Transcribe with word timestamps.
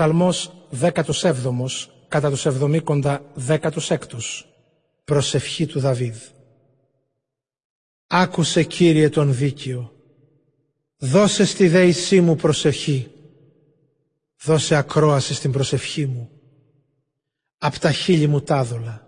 Ψαλμός 0.00 0.52
17 0.80 1.02
κατά 2.08 2.30
τους 2.30 2.46
εβδομήκοντα 2.46 3.22
16 3.48 3.70
Προσευχή 5.04 5.66
του 5.66 5.80
Δαβίδ. 5.80 6.16
Άκουσε 8.06 8.62
Κύριε 8.62 9.08
τον 9.08 9.34
δίκαιο. 9.34 9.92
Δώσε 10.98 11.44
στη 11.44 11.68
δέησή 11.68 12.20
μου 12.20 12.36
προσευχή. 12.36 13.10
Δώσε 14.42 14.74
ακρόαση 14.74 15.34
στην 15.34 15.52
προσευχή 15.52 16.06
μου. 16.06 16.30
Απ' 17.58 17.78
τα 17.78 17.92
χείλη 17.92 18.26
μου 18.26 18.40
τάδολα 18.40 19.06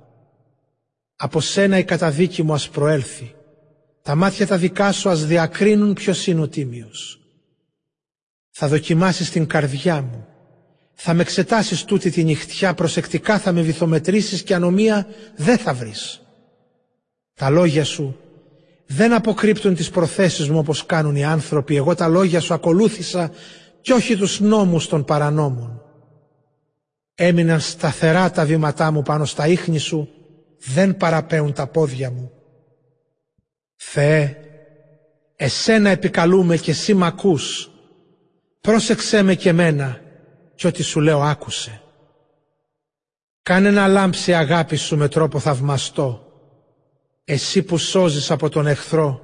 Από 1.17 1.41
σένα 1.41 1.79
η 1.79 1.85
καταδίκη 1.85 2.43
μου 2.43 2.53
ας 2.53 2.69
προέλθει. 2.69 3.35
Τα 4.03 4.15
μάτια 4.15 4.47
τα 4.47 4.57
δικά 4.57 4.93
σου 4.93 5.09
ας 5.09 5.27
διακρίνουν 5.27 5.95
ποιος 5.95 6.27
είναι 6.27 6.41
ο 6.41 6.49
τίμιος. 6.49 7.21
Θα 8.51 8.69
δοκιμάσεις 8.69 9.31
την 9.31 9.47
καρδιά 9.47 10.03
μου 10.03 10.27
θα 10.95 11.15
με 11.15 11.23
εξετάσεις 11.23 11.85
τούτη 11.85 12.11
τη 12.11 12.25
νυχτιά, 12.25 12.75
προσεκτικά 12.75 13.39
θα 13.39 13.53
με 13.53 13.61
βυθομετρήσεις 13.61 14.43
και 14.43 14.55
ανομία 14.55 15.07
δεν 15.37 15.59
θα 15.59 15.75
βρεις. 15.75 16.23
Τα 17.35 17.51
λόγια 17.51 17.85
σου 17.85 18.17
δεν 18.87 19.13
αποκρύπτουν 19.13 19.75
τις 19.75 19.91
προθέσεις 19.91 20.49
μου 20.49 20.59
όπως 20.59 20.87
κάνουν 20.87 21.17
οι 21.17 21.25
άνθρωποι. 21.25 21.77
Εγώ 21.77 21.95
τα 21.95 22.09
λόγια 22.09 22.41
σου 22.41 22.55
ακολούθησα 22.55 23.31
και 23.81 23.93
όχι 23.93 24.17
τους 24.17 24.41
νόμους 24.41 24.89
των 24.89 25.05
παρανόμων. 25.05 25.83
Έμειναν 27.15 27.61
σταθερά 27.61 28.31
τα 28.31 28.45
βήματά 28.45 28.91
μου 28.91 29.03
πάνω 29.03 29.25
στα 29.25 29.47
ίχνη 29.47 29.79
σου, 29.79 30.09
δεν 30.59 30.97
παραπέουν 30.97 31.53
τα 31.53 31.67
πόδια 31.67 32.11
μου. 32.11 32.31
Θεέ, 33.77 34.37
εσένα 35.37 35.91
επικαλούμε 35.91 36.57
και 36.57 36.71
εσύ 36.71 36.95
μ' 36.95 37.05
ακούς. 37.05 37.71
Πρόσεξέ 38.61 39.23
με 39.23 39.35
και 39.35 39.53
μένα 39.53 40.02
και 40.63 40.69
ό,τι 40.69 40.83
σου 40.83 41.01
λέω 41.01 41.21
άκουσε. 41.21 41.83
Κάνε 43.43 43.71
να 43.71 43.87
λάμψει 43.87 44.31
η 44.31 44.35
αγάπη 44.35 44.77
σου 44.77 44.97
με 44.97 45.09
τρόπο 45.09 45.39
θαυμαστό. 45.39 46.27
Εσύ 47.25 47.63
που 47.63 47.79
σώζεις 47.79 48.31
από 48.31 48.49
τον 48.49 48.67
εχθρό 48.67 49.21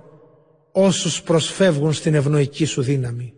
όσους 0.72 1.22
προσφεύγουν 1.22 1.92
στην 1.92 2.14
ευνοϊκή 2.14 2.64
σου 2.64 2.82
δύναμη. 2.82 3.34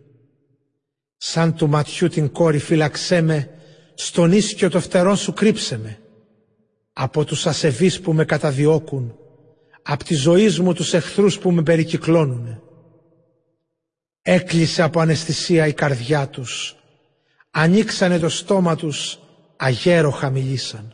Σαν 1.17 1.55
του 1.55 1.67
ματιού 1.67 2.07
την 2.07 2.31
κόρη 2.31 2.57
φύλαξέ 2.57 3.21
με, 3.21 3.49
στον 3.93 4.31
ίσκιο 4.31 4.69
το 4.69 4.79
φτερό 4.79 5.15
σου 5.15 5.33
κρύψε 5.33 5.77
με. 5.77 5.99
Από 6.93 7.25
τους 7.25 7.47
ασεβείς 7.47 7.99
που 8.01 8.13
με 8.13 8.25
καταδιώκουν, 8.25 9.15
απ' 9.81 10.03
τη 10.03 10.13
ζωή 10.15 10.49
μου 10.49 10.73
τους 10.73 10.93
εχθρούς 10.93 11.39
που 11.39 11.51
με 11.51 11.63
περικυκλώνουν. 11.63 12.61
Έκλεισε 14.21 14.81
από 14.81 14.99
αναισθησία 14.99 15.67
η 15.67 15.73
καρδιά 15.73 16.27
τους, 16.29 16.75
ανοίξανε 17.51 18.19
το 18.19 18.29
στόμα 18.29 18.75
τους, 18.75 19.19
αγέροχα 19.55 20.29
μιλήσαν. 20.29 20.93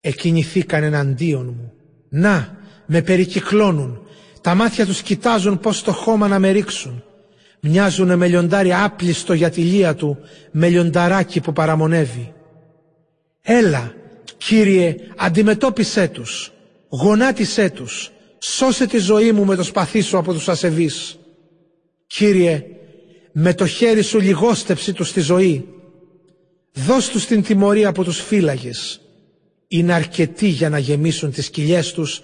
Εκινηθήκαν 0.00 0.82
εναντίον 0.82 1.46
μου. 1.46 1.72
Να, 2.08 2.58
με 2.86 3.02
περικυκλώνουν. 3.02 4.02
Τα 4.40 4.54
μάτια 4.54 4.86
τους 4.86 5.02
κοιτάζουν 5.02 5.58
πως 5.58 5.82
το 5.82 5.92
χώμα 5.92 6.28
να 6.28 6.38
με 6.38 6.50
ρίξουν. 6.50 7.02
Μοιάζουνε 7.60 8.16
με 8.16 8.26
λιοντάρι 8.26 8.74
άπλιστο 8.74 9.32
για 9.32 9.50
τη 9.50 9.60
λία 9.60 9.94
του, 9.94 10.18
με 10.50 10.68
λιονταράκι 10.68 11.40
που 11.40 11.52
παραμονεύει. 11.52 12.32
Έλα, 13.42 13.94
Κύριε, 14.38 14.96
αντιμετώπισέ 15.16 16.08
τους, 16.08 16.52
γονάτισέ 16.88 17.70
τους, 17.70 18.10
σώσε 18.38 18.86
τη 18.86 18.98
ζωή 18.98 19.32
μου 19.32 19.44
με 19.44 19.56
το 19.56 19.62
σπαθί 19.62 20.00
σου 20.00 20.18
από 20.18 20.32
τους 20.32 20.48
ασεβείς. 20.48 21.18
Κύριε, 22.06 22.64
με 23.40 23.54
το 23.54 23.66
χέρι 23.66 24.02
σου 24.02 24.20
λιγόστεψη 24.20 24.92
τους 24.92 25.08
στη 25.08 25.20
ζωή. 25.20 25.68
Δώσ' 26.72 27.08
τους 27.08 27.26
την 27.26 27.42
τιμωρία 27.42 27.88
από 27.88 28.04
τους 28.04 28.20
φύλαγες. 28.20 29.00
Είναι 29.68 29.92
αρκετοί 29.92 30.46
για 30.48 30.68
να 30.68 30.78
γεμίσουν 30.78 31.32
τις 31.32 31.50
κοιλιές 31.50 31.92
τους 31.92 32.20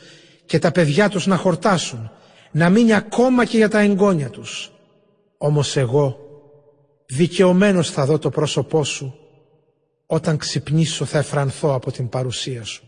και 0.47 0.59
τα 0.59 0.73
παιδιά 0.73 1.09
τους 1.09 1.27
να 1.27 1.37
χορτάσουν, 1.37 2.11
να 2.53 2.71
μείνει 2.71 2.95
ακόμα 2.95 3.45
και 3.45 3.57
για 3.57 3.69
τα 3.69 3.81
εγγόνια 3.81 4.31
τους. 4.31 4.73
Όμως 5.39 5.77
εγώ, 5.77 6.19
δικαιωμένος 7.07 7.91
θα 7.91 8.05
δω 8.07 8.19
το 8.19 8.31
πρόσωπό 8.31 8.85
σου, 8.85 9.15
όταν 10.07 10.37
ξυπνήσω 10.37 11.05
θα 11.05 11.19
εφρανθώ 11.19 11.75
από 11.75 11.93
την 11.93 12.09
παρουσία 12.09 12.65
σου. 12.65 12.85